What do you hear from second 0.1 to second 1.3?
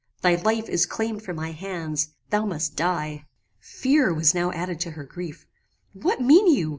Thy life is claimed